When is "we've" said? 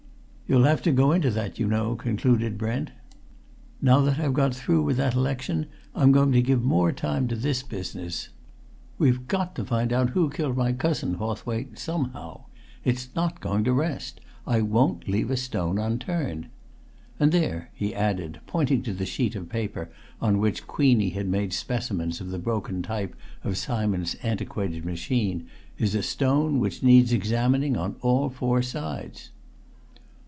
8.97-9.29